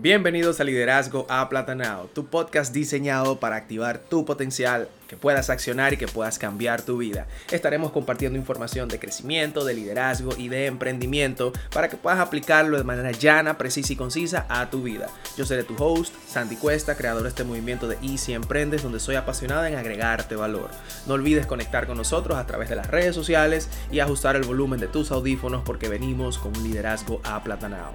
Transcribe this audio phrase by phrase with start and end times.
[0.00, 5.96] Bienvenidos a Liderazgo Aplatanado, tu podcast diseñado para activar tu potencial, que puedas accionar y
[5.96, 7.26] que puedas cambiar tu vida.
[7.50, 12.84] Estaremos compartiendo información de crecimiento, de liderazgo y de emprendimiento para que puedas aplicarlo de
[12.84, 15.08] manera llana, precisa y concisa a tu vida.
[15.36, 19.16] Yo seré tu host, Sandy Cuesta, creador de este movimiento de Easy Emprendes, donde soy
[19.16, 20.70] apasionada en agregarte valor.
[21.08, 24.78] No olvides conectar con nosotros a través de las redes sociales y ajustar el volumen
[24.78, 27.94] de tus audífonos porque venimos con un liderazgo aplatanado.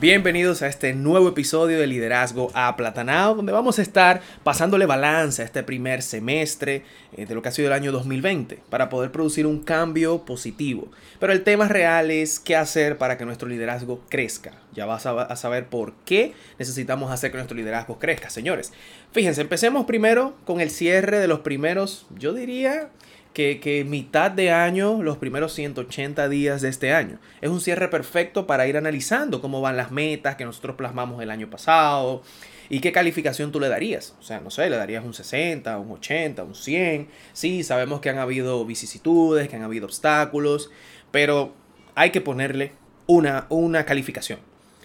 [0.00, 5.44] Bienvenidos a este nuevo episodio de Liderazgo Aplatanado, donde vamos a estar pasándole balance a
[5.44, 9.46] este primer semestre eh, de lo que ha sido el año 2020 para poder producir
[9.46, 10.90] un cambio positivo.
[11.18, 14.52] Pero el tema real es qué hacer para que nuestro liderazgo crezca.
[14.72, 18.72] Ya vas a, saber por qué necesitamos hacer que nuestro liderazgo crezca, señores.
[19.12, 22.88] Fíjense, empecemos primero con el cierre de los primeros, yo diría,
[23.32, 27.18] que, mitad de año, los primeros 180 días de este año.
[27.40, 31.30] Es un cierre perfecto para ir analizando cómo van las metas que nosotros plasmamos el
[31.30, 32.22] año pasado
[32.68, 34.14] y qué calificación tú le darías.
[34.20, 37.08] O sea, no sé, le darías un 60, un 80, un 100.
[37.32, 40.70] Sí, sabemos que han habido vicisitudes, que han habido obstáculos,
[41.10, 41.54] pero
[41.94, 42.72] hay que ponerle
[43.06, 44.40] una, una calificación.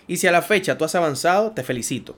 [0.07, 2.15] Y si a la fecha tú has avanzado, te felicito.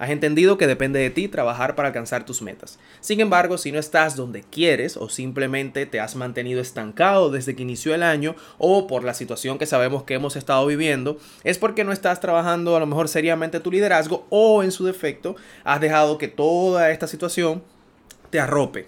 [0.00, 2.78] Has entendido que depende de ti trabajar para alcanzar tus metas.
[3.00, 7.64] Sin embargo, si no estás donde quieres o simplemente te has mantenido estancado desde que
[7.64, 11.84] inició el año o por la situación que sabemos que hemos estado viviendo, es porque
[11.84, 16.16] no estás trabajando a lo mejor seriamente tu liderazgo o en su defecto has dejado
[16.16, 17.62] que toda esta situación
[18.30, 18.86] te arrope.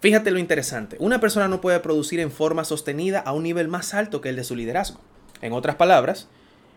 [0.00, 3.94] Fíjate lo interesante, una persona no puede producir en forma sostenida a un nivel más
[3.94, 4.98] alto que el de su liderazgo.
[5.40, 6.26] En otras palabras,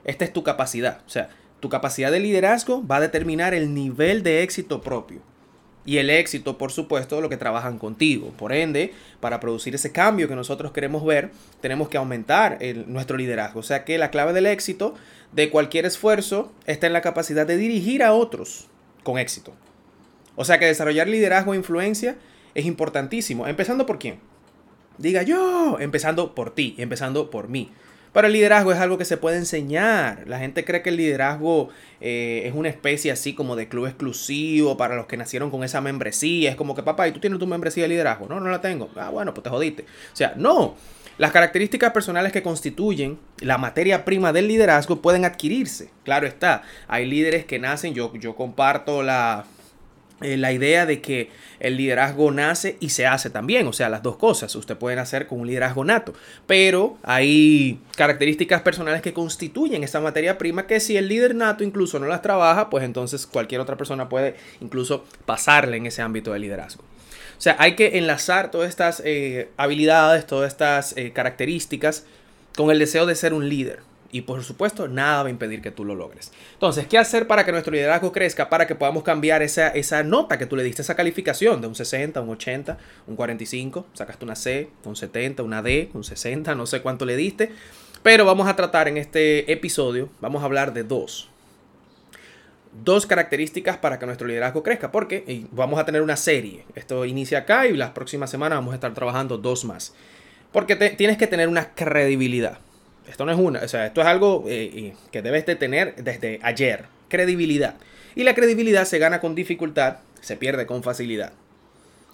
[0.04, 1.02] esta es tu capacidad.
[1.08, 1.30] O sea,
[1.64, 5.22] tu capacidad de liderazgo va a determinar el nivel de éxito propio.
[5.86, 8.34] Y el éxito, por supuesto, lo que trabajan contigo.
[8.38, 13.62] Por ende, para producir ese cambio que nosotros queremos ver, tenemos que aumentar nuestro liderazgo.
[13.62, 14.94] O sea que la clave del éxito
[15.32, 18.68] de cualquier esfuerzo está en la capacidad de dirigir a otros
[19.04, 19.54] con éxito.
[20.36, 22.18] O sea que desarrollar liderazgo e influencia
[22.56, 23.48] es importantísimo.
[23.48, 24.20] Empezando por quién?
[24.98, 27.72] Diga yo, empezando por ti, empezando por mí.
[28.14, 30.24] Pero el liderazgo es algo que se puede enseñar.
[30.28, 31.70] La gente cree que el liderazgo
[32.00, 35.82] eh, es una especie así como de club exclusivo para los que nacieron con esa
[35.82, 36.52] membresía.
[36.52, 38.28] Es como que, papá, ¿y tú tienes tu membresía de liderazgo?
[38.28, 38.90] No, no la tengo.
[38.96, 39.84] Ah, bueno, pues te jodiste.
[39.84, 40.76] O sea, no.
[41.18, 45.90] Las características personales que constituyen la materia prima del liderazgo pueden adquirirse.
[46.04, 46.64] Claro está.
[46.88, 49.46] Hay líderes que nacen, yo, yo comparto la,
[50.24, 51.30] eh, la idea de que
[51.60, 54.56] el liderazgo nace y se hace también, o sea, las dos cosas.
[54.56, 56.14] Usted puede nacer con un liderazgo nato,
[56.46, 62.00] pero hay características personales que constituyen esa materia prima que si el líder nato incluso
[62.00, 66.40] no las trabaja, pues entonces cualquier otra persona puede incluso pasarle en ese ámbito de
[66.40, 66.84] liderazgo.
[67.38, 72.06] O sea, hay que enlazar todas estas eh, habilidades, todas estas eh, características
[72.56, 73.80] con el deseo de ser un líder.
[74.14, 76.32] Y por supuesto, nada va a impedir que tú lo logres.
[76.54, 78.48] Entonces, ¿qué hacer para que nuestro liderazgo crezca?
[78.48, 81.74] Para que podamos cambiar esa, esa nota que tú le diste, esa calificación de un
[81.74, 86.68] 60, un 80, un 45, sacaste una C, un 70, una D, un 60, no
[86.68, 87.54] sé cuánto le diste.
[88.04, 91.32] Pero vamos a tratar en este episodio, vamos a hablar de dos.
[92.84, 96.66] Dos características para que nuestro liderazgo crezca, porque vamos a tener una serie.
[96.76, 99.96] Esto inicia acá y las próximas semanas vamos a estar trabajando dos más.
[100.52, 102.60] Porque tienes que tener una credibilidad.
[103.08, 106.40] Esto no es una, o sea, esto es algo eh, que debes de tener desde
[106.44, 106.86] ayer.
[107.10, 107.76] Credibilidad.
[108.16, 111.34] Y la credibilidad se gana con dificultad, se pierde con facilidad.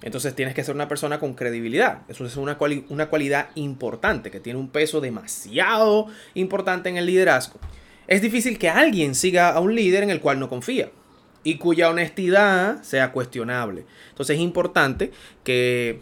[0.02, 2.02] Entonces tienes que ser una persona con credibilidad.
[2.08, 2.58] Eso es una,
[2.90, 7.60] una cualidad importante, que tiene un peso demasiado importante en el liderazgo.
[8.08, 10.90] Es difícil que alguien siga a un líder en el cual no confía
[11.44, 13.86] y cuya honestidad sea cuestionable.
[14.10, 15.12] Entonces es importante
[15.44, 16.02] que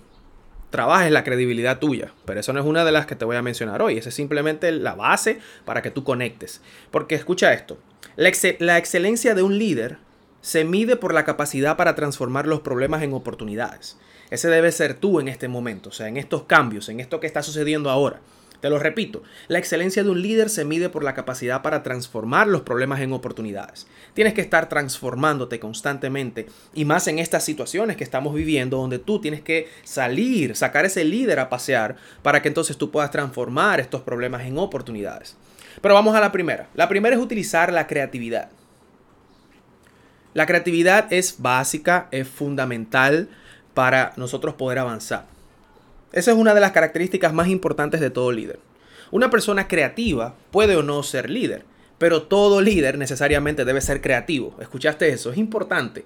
[0.69, 2.13] trabajes la credibilidad tuya.
[2.25, 3.97] Pero eso no es una de las que te voy a mencionar hoy.
[3.97, 6.61] Esa es simplemente la base para que tú conectes.
[6.91, 7.78] Porque escucha esto.
[8.16, 9.97] La, la excelencia de un líder
[10.41, 13.97] se mide por la capacidad para transformar los problemas en oportunidades.
[14.29, 17.27] Ese debe ser tú en este momento, o sea, en estos cambios, en esto que
[17.27, 18.19] está sucediendo ahora.
[18.62, 22.48] Te lo repito, la excelencia de un líder se mide por la capacidad para transformar
[22.48, 23.86] los problemas en oportunidades.
[24.15, 29.21] Tienes que estar transformándote constantemente y más en estas situaciones que estamos viviendo donde tú
[29.21, 34.01] tienes que salir, sacar ese líder a pasear para que entonces tú puedas transformar estos
[34.01, 35.38] problemas en oportunidades.
[35.80, 36.68] Pero vamos a la primera.
[36.74, 38.50] La primera es utilizar la creatividad.
[40.33, 43.30] La creatividad es básica, es fundamental
[43.75, 45.37] para nosotros poder avanzar.
[46.17, 48.57] Esa es una de las características más importantes de todo líder.
[49.11, 51.63] Una persona creativa puede o no ser líder,
[51.99, 54.55] pero todo líder necesariamente debe ser creativo.
[54.59, 55.31] ¿Escuchaste eso?
[55.31, 56.05] Es importante.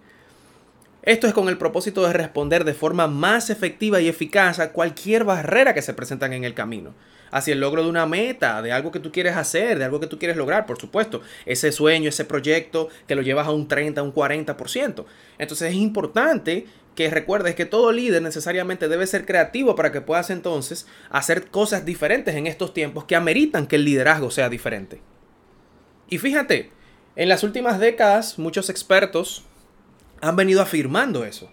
[1.03, 5.23] Esto es con el propósito de responder de forma más efectiva y eficaz a cualquier
[5.23, 6.93] barrera que se presentan en el camino.
[7.31, 10.07] Hacia el logro de una meta, de algo que tú quieres hacer, de algo que
[10.07, 11.21] tú quieres lograr, por supuesto.
[11.45, 15.05] Ese sueño, ese proyecto que lo llevas a un 30, un 40%.
[15.37, 20.29] Entonces es importante que recuerdes que todo líder necesariamente debe ser creativo para que puedas
[20.29, 25.01] entonces hacer cosas diferentes en estos tiempos que ameritan que el liderazgo sea diferente.
[26.09, 26.71] Y fíjate,
[27.15, 29.45] en las últimas décadas muchos expertos
[30.19, 31.49] han venido afirmando eso.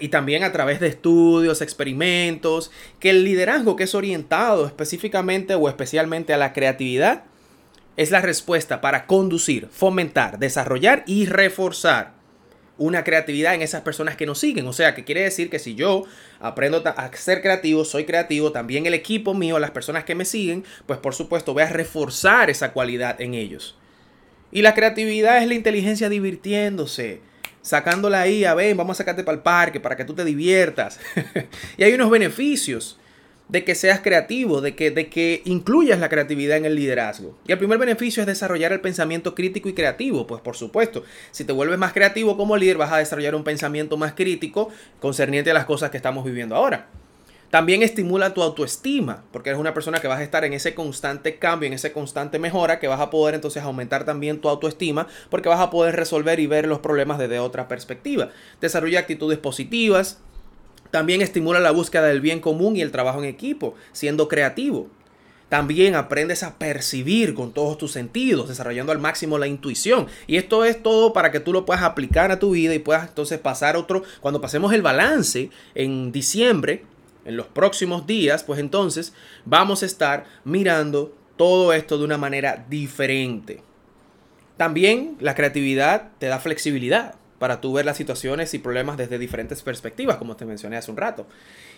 [0.00, 2.70] Y también a través de estudios, experimentos,
[3.00, 7.24] que el liderazgo que es orientado específicamente o especialmente a la creatividad
[7.96, 12.21] es la respuesta para conducir, fomentar, desarrollar y reforzar
[12.82, 14.66] una creatividad en esas personas que nos siguen.
[14.66, 16.04] O sea, que quiere decir que si yo
[16.40, 20.64] aprendo a ser creativo, soy creativo, también el equipo mío, las personas que me siguen,
[20.86, 23.76] pues por supuesto voy a reforzar esa cualidad en ellos.
[24.50, 27.20] Y la creatividad es la inteligencia divirtiéndose,
[27.62, 30.98] sacándola ahí, a ver, vamos a sacarte para el parque para que tú te diviertas.
[31.76, 32.98] y hay unos beneficios
[33.52, 37.36] de que seas creativo, de que, de que incluyas la creatividad en el liderazgo.
[37.46, 40.26] Y el primer beneficio es desarrollar el pensamiento crítico y creativo.
[40.26, 43.98] Pues por supuesto, si te vuelves más creativo como líder, vas a desarrollar un pensamiento
[43.98, 44.70] más crítico
[45.00, 46.88] concerniente a las cosas que estamos viviendo ahora.
[47.50, 51.36] También estimula tu autoestima, porque eres una persona que vas a estar en ese constante
[51.36, 55.50] cambio, en ese constante mejora, que vas a poder entonces aumentar también tu autoestima, porque
[55.50, 58.30] vas a poder resolver y ver los problemas desde otra perspectiva.
[58.62, 60.22] Desarrolla actitudes positivas,
[60.92, 64.88] también estimula la búsqueda del bien común y el trabajo en equipo, siendo creativo.
[65.48, 70.06] También aprendes a percibir con todos tus sentidos, desarrollando al máximo la intuición.
[70.26, 73.08] Y esto es todo para que tú lo puedas aplicar a tu vida y puedas
[73.08, 74.02] entonces pasar otro.
[74.20, 76.84] Cuando pasemos el balance en diciembre,
[77.24, 79.14] en los próximos días, pues entonces
[79.46, 83.62] vamos a estar mirando todo esto de una manera diferente.
[84.58, 89.62] También la creatividad te da flexibilidad para tú ver las situaciones y problemas desde diferentes
[89.62, 91.26] perspectivas, como te mencioné hace un rato.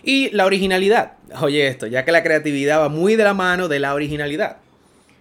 [0.03, 1.13] Y la originalidad.
[1.41, 4.59] Oye esto, ya que la creatividad va muy de la mano de la originalidad.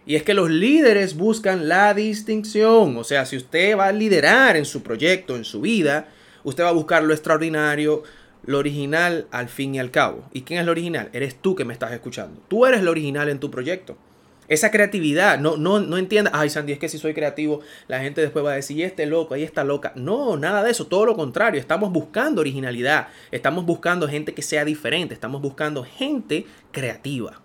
[0.06, 2.98] Y es que los líderes buscan la distinción.
[2.98, 6.10] O sea, si usted va a liderar en su proyecto, en su vida,
[6.44, 8.04] usted va a buscar lo extraordinario,
[8.45, 10.25] lo original al fin y al cabo.
[10.34, 11.10] ¿Y quién es lo original?
[11.13, 12.42] Eres tú que me estás escuchando.
[12.50, 13.98] Tú eres lo original en tu proyecto.
[14.48, 18.22] Esa creatividad, no, no, no entienda, ay Sandy, es que si soy creativo, la gente
[18.22, 19.94] después va a decir, y este loco, ahí está loca.
[19.95, 24.66] No, nada de eso, todo lo contrario, estamos buscando originalidad, estamos buscando gente que sea
[24.66, 27.42] diferente, estamos buscando gente creativa.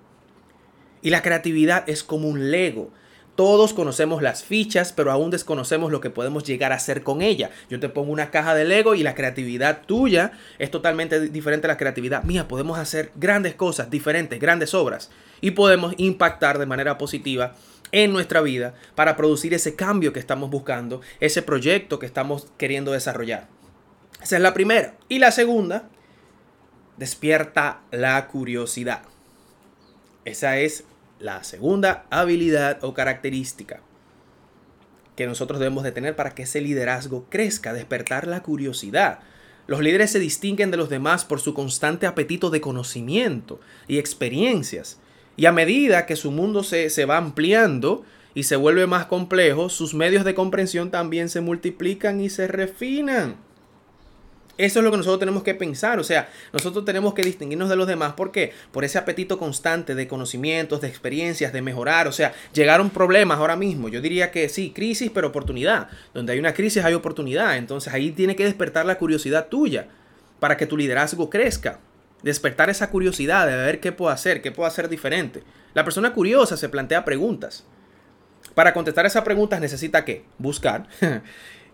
[1.02, 2.90] Y la creatividad es como un Lego.
[3.38, 7.50] Todos conocemos las fichas, pero aún desconocemos lo que podemos llegar a hacer con ella.
[7.70, 11.70] Yo te pongo una caja de Lego y la creatividad tuya es totalmente diferente a
[11.70, 12.48] la creatividad mía.
[12.48, 15.12] Podemos hacer grandes cosas, diferentes, grandes obras.
[15.40, 17.54] Y podemos impactar de manera positiva
[17.92, 22.90] en nuestra vida para producir ese cambio que estamos buscando, ese proyecto que estamos queriendo
[22.90, 23.46] desarrollar.
[24.20, 24.96] Esa es la primera.
[25.08, 25.88] Y la segunda,
[26.96, 29.02] despierta la curiosidad.
[30.24, 30.82] Esa es
[31.20, 33.80] la segunda habilidad o característica
[35.18, 39.18] que nosotros debemos de tener para que ese liderazgo crezca, despertar la curiosidad.
[39.66, 45.00] Los líderes se distinguen de los demás por su constante apetito de conocimiento y experiencias.
[45.36, 49.70] Y a medida que su mundo se, se va ampliando y se vuelve más complejo,
[49.70, 53.47] sus medios de comprensión también se multiplican y se refinan.
[54.58, 56.00] Eso es lo que nosotros tenemos que pensar.
[56.00, 58.14] O sea, nosotros tenemos que distinguirnos de los demás.
[58.14, 58.52] ¿Por qué?
[58.72, 62.08] Por ese apetito constante de conocimientos, de experiencias, de mejorar.
[62.08, 63.88] O sea, llegaron problemas ahora mismo.
[63.88, 65.88] Yo diría que sí, crisis, pero oportunidad.
[66.12, 67.56] Donde hay una crisis hay oportunidad.
[67.56, 69.86] Entonces ahí tiene que despertar la curiosidad tuya
[70.40, 71.78] para que tu liderazgo crezca.
[72.24, 75.44] Despertar esa curiosidad de ver qué puedo hacer, qué puedo hacer diferente.
[75.72, 77.64] La persona curiosa se plantea preguntas.
[78.54, 80.24] Para contestar esas preguntas necesita qué?
[80.36, 80.88] Buscar.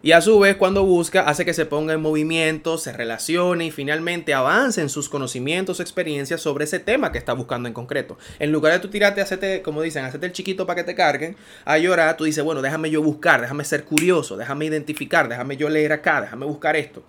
[0.04, 3.70] Y a su vez, cuando busca, hace que se ponga en movimiento, se relacione y
[3.70, 8.18] finalmente avance en sus conocimientos, experiencias sobre ese tema que está buscando en concreto.
[8.38, 11.36] En lugar de tú tirarte, hacerte, como dicen, hacerte el chiquito para que te carguen,
[11.64, 15.70] a llorar, tú dices, bueno, déjame yo buscar, déjame ser curioso, déjame identificar, déjame yo
[15.70, 17.02] leer acá, déjame buscar esto.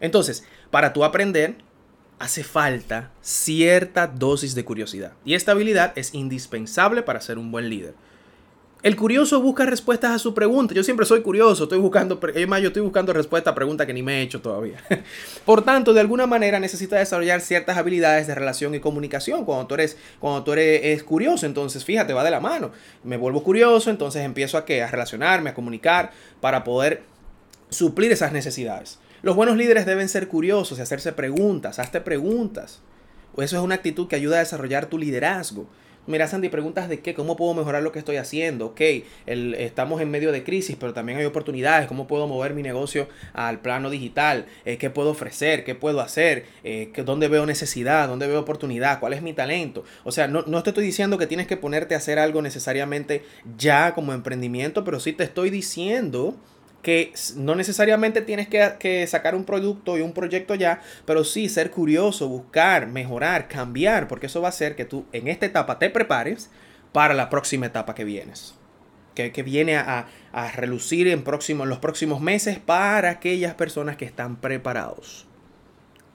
[0.00, 0.42] Entonces,
[0.72, 1.54] para tú aprender,
[2.18, 5.12] hace falta cierta dosis de curiosidad.
[5.24, 7.94] Y esta habilidad es indispensable para ser un buen líder.
[8.82, 10.74] El curioso busca respuestas a su pregunta.
[10.74, 14.02] Yo siempre soy curioso, estoy buscando, es yo estoy buscando respuesta a preguntas que ni
[14.02, 14.78] me he hecho todavía.
[15.44, 19.74] Por tanto, de alguna manera necesita desarrollar ciertas habilidades de relación y comunicación cuando tú
[19.74, 21.46] eres, cuando tú eres curioso.
[21.46, 22.72] Entonces, fíjate, va de la mano.
[23.04, 24.82] Me vuelvo curioso, entonces empiezo a, ¿qué?
[24.82, 26.10] a relacionarme, a comunicar
[26.40, 27.04] para poder
[27.70, 28.98] suplir esas necesidades.
[29.22, 32.80] Los buenos líderes deben ser curiosos y hacerse preguntas, hazte preguntas.
[33.36, 35.68] Eso es una actitud que ayuda a desarrollar tu liderazgo.
[36.08, 38.66] Mira, Sandy, preguntas de qué, cómo puedo mejorar lo que estoy haciendo.
[38.66, 38.80] Ok,
[39.26, 41.86] estamos en medio de crisis, pero también hay oportunidades.
[41.86, 44.46] ¿Cómo puedo mover mi negocio al plano digital?
[44.64, 45.62] Eh, ¿Qué puedo ofrecer?
[45.62, 46.46] ¿Qué puedo hacer?
[46.64, 48.08] Eh, ¿Dónde veo necesidad?
[48.08, 48.98] ¿Dónde veo oportunidad?
[48.98, 49.84] ¿Cuál es mi talento?
[50.02, 53.22] O sea, no, no te estoy diciendo que tienes que ponerte a hacer algo necesariamente
[53.56, 56.34] ya como emprendimiento, pero sí te estoy diciendo
[56.82, 61.70] que no necesariamente tienes que, sacar un producto y un proyecto ya, pero sí ser
[61.70, 65.90] curioso, buscar, mejorar, cambiar, porque eso va a hacer que tú en esta etapa te
[65.90, 66.50] prepares
[66.92, 68.54] para la próxima etapa que vienes.
[69.14, 70.08] Que, viene a,
[70.54, 75.26] relucir en, en los próximos meses para aquellas personas que están preparados.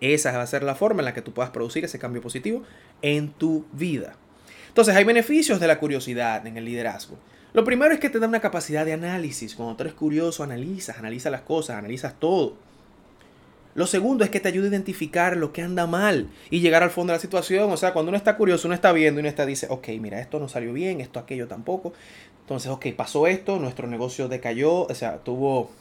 [0.01, 2.63] Esa va a ser la forma en la que tú puedas producir ese cambio positivo
[3.01, 4.15] en tu vida.
[4.67, 7.17] Entonces hay beneficios de la curiosidad en el liderazgo.
[7.57, 9.55] Lo primero es que te da una capacidad de análisis.
[9.55, 12.53] Cuando tú eres curioso, analizas, analizas las cosas, analizas todo.
[13.73, 16.91] Lo segundo es que te ayuda a identificar lo que anda mal y llegar al
[16.91, 17.71] fondo de la situación.
[17.71, 20.19] O sea, cuando uno está curioso, uno está viendo y uno está dice, ok, mira,
[20.19, 21.93] esto no salió bien, esto, aquello tampoco.
[22.41, 25.71] Entonces, ok, pasó esto, nuestro negocio decayó, o sea, tuvo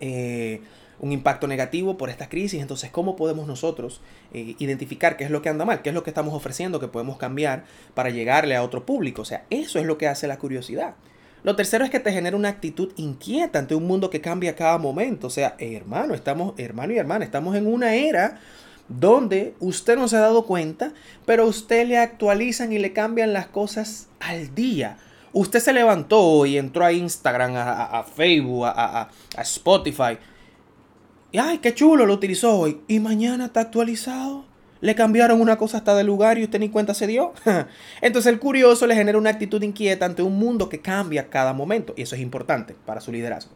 [0.00, 0.60] eh,
[0.98, 2.60] un impacto negativo por esta crisis.
[2.60, 4.00] Entonces, ¿cómo podemos nosotros
[4.32, 5.82] eh, identificar qué es lo que anda mal?
[5.82, 9.22] ¿Qué es lo que estamos ofreciendo que podemos cambiar para llegarle a otro público?
[9.22, 10.94] O sea, eso es lo que hace la curiosidad.
[11.42, 14.56] Lo tercero es que te genera una actitud inquieta ante un mundo que cambia a
[14.56, 15.28] cada momento.
[15.28, 18.40] O sea, hermano, estamos, hermano y hermana, estamos en una era
[18.88, 20.92] donde usted no se ha dado cuenta,
[21.24, 24.98] pero usted le actualizan y le cambian las cosas al día.
[25.32, 30.16] Usted se levantó y entró a Instagram, a, Facebook, a, a Spotify
[31.38, 32.80] ay, qué chulo, lo utilizó hoy.
[32.88, 34.44] Y mañana está actualizado.
[34.80, 37.32] Le cambiaron una cosa hasta de lugar y usted ni cuenta se dio.
[38.00, 41.94] Entonces el curioso le genera una actitud inquieta ante un mundo que cambia cada momento.
[41.96, 43.52] Y eso es importante para su liderazgo.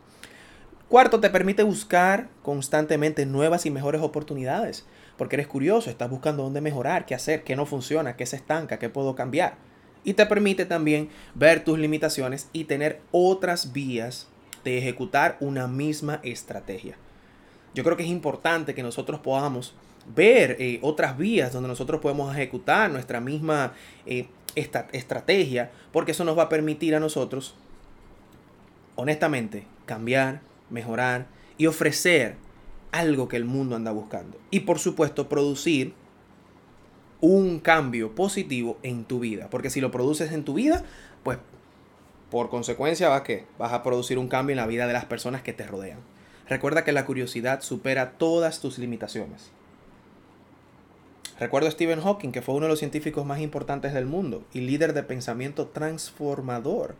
[0.88, 4.86] Cuarto, te permite buscar constantemente nuevas y mejores oportunidades.
[5.16, 8.78] Porque eres curioso, estás buscando dónde mejorar, qué hacer, qué no funciona, qué se estanca,
[8.78, 9.56] qué puedo cambiar.
[10.02, 14.28] Y te permite también ver tus limitaciones y tener otras vías
[14.64, 16.96] de ejecutar una misma estrategia
[17.74, 19.74] yo creo que es importante que nosotros podamos
[20.14, 23.74] ver eh, otras vías donde nosotros podemos ejecutar nuestra misma
[24.06, 27.54] eh, esta, estrategia, porque eso nos va a permitir a nosotros,
[28.96, 31.26] honestamente, cambiar, mejorar
[31.58, 32.36] y ofrecer
[32.92, 34.38] algo que el mundo anda buscando.
[34.50, 35.94] Y por supuesto, producir
[37.20, 39.48] un cambio positivo en tu vida.
[39.50, 40.84] Porque si lo produces en tu vida,
[41.22, 41.38] pues
[42.30, 45.42] por consecuencia va que vas a producir un cambio en la vida de las personas
[45.42, 45.98] que te rodean.
[46.50, 49.52] Recuerda que la curiosidad supera todas tus limitaciones.
[51.38, 54.60] Recuerdo a Stephen Hawking, que fue uno de los científicos más importantes del mundo y
[54.60, 56.96] líder de pensamiento transformador.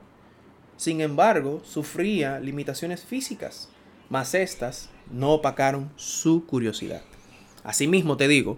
[0.77, 3.69] Sin embargo, sufría limitaciones físicas,
[4.09, 7.03] mas estas no opacaron su curiosidad.
[7.65, 8.57] Asimismo te digo,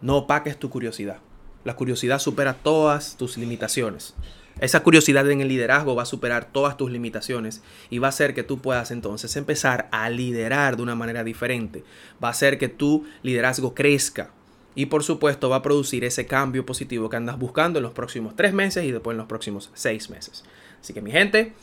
[0.00, 1.18] no opaques tu curiosidad.
[1.64, 4.14] La curiosidad supera todas tus limitaciones.
[4.60, 8.34] Esa curiosidad en el liderazgo va a superar todas tus limitaciones y va a hacer
[8.34, 11.82] que tú puedas entonces empezar a liderar de una manera diferente.
[12.22, 14.30] Va a hacer que tu liderazgo crezca
[14.74, 18.36] y por supuesto va a producir ese cambio positivo que andas buscando en los próximos
[18.36, 20.44] tres meses y después en los próximos seis meses.
[20.80, 21.54] Así que mi gente,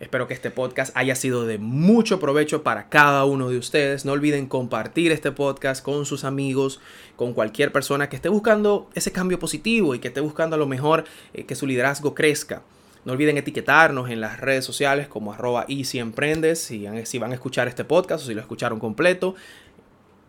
[0.00, 4.04] Espero que este podcast haya sido de mucho provecho para cada uno de ustedes.
[4.04, 6.80] No olviden compartir este podcast con sus amigos,
[7.16, 10.68] con cualquier persona que esté buscando ese cambio positivo y que esté buscando a lo
[10.68, 11.02] mejor
[11.34, 12.62] eh, que su liderazgo crezca.
[13.04, 17.66] No olviden etiquetarnos en las redes sociales como arroba emprendes si, si van a escuchar
[17.66, 19.34] este podcast o si lo escucharon completo.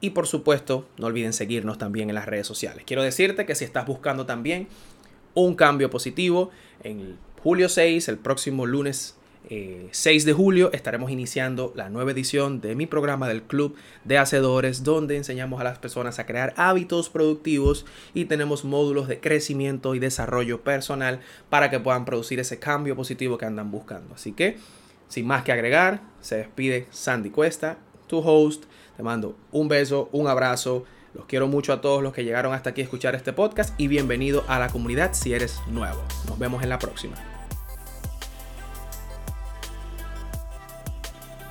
[0.02, 2.86] Y por supuesto, no olviden seguirnos también en las redes sociales.
[2.88, 4.68] Quiero decirte que si estás buscando también
[5.36, 6.50] un cambio positivo,
[6.82, 9.19] en julio 6, el próximo lunes
[9.50, 14.20] 6 eh, de julio estaremos iniciando la nueva edición de mi programa del Club de
[14.20, 19.96] Hacedores, donde enseñamos a las personas a crear hábitos productivos y tenemos módulos de crecimiento
[19.96, 24.14] y desarrollo personal para que puedan producir ese cambio positivo que andan buscando.
[24.14, 24.58] Así que,
[25.08, 28.66] sin más que agregar, se despide Sandy Cuesta, tu host.
[28.98, 30.86] Te mando un beso, un abrazo.
[31.16, 33.88] Los quiero mucho a todos los que llegaron hasta aquí a escuchar este podcast y
[33.88, 36.04] bienvenido a la comunidad si eres nuevo.
[36.28, 37.39] Nos vemos en la próxima.